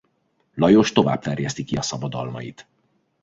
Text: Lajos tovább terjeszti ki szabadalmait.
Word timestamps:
Lajos 0.55 0.91
tovább 0.91 1.21
terjeszti 1.21 1.63
ki 1.63 1.77
szabadalmait. 1.79 2.67